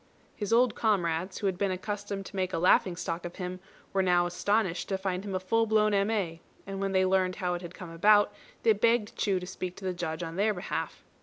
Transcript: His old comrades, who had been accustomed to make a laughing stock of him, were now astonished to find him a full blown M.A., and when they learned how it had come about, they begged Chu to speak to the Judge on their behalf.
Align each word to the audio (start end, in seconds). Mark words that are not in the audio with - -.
His 0.35 0.51
old 0.51 0.73
comrades, 0.73 1.37
who 1.37 1.45
had 1.45 1.59
been 1.59 1.69
accustomed 1.69 2.25
to 2.25 2.35
make 2.35 2.53
a 2.53 2.57
laughing 2.57 2.95
stock 2.95 3.23
of 3.23 3.35
him, 3.35 3.59
were 3.93 4.01
now 4.01 4.25
astonished 4.25 4.89
to 4.89 4.97
find 4.97 5.23
him 5.23 5.35
a 5.35 5.39
full 5.39 5.67
blown 5.67 5.93
M.A., 5.93 6.41
and 6.65 6.79
when 6.81 6.91
they 6.91 7.05
learned 7.05 7.35
how 7.35 7.53
it 7.53 7.61
had 7.61 7.75
come 7.75 7.91
about, 7.91 8.33
they 8.63 8.73
begged 8.73 9.15
Chu 9.15 9.39
to 9.39 9.45
speak 9.45 9.75
to 9.75 9.85
the 9.85 9.93
Judge 9.93 10.23
on 10.23 10.37
their 10.37 10.55
behalf. 10.55 11.03